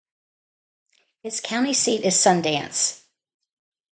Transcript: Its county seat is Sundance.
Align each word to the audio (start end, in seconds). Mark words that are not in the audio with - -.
Its 1.21 1.39
county 1.39 1.75
seat 1.75 2.01
is 2.03 2.15
Sundance. 2.15 3.03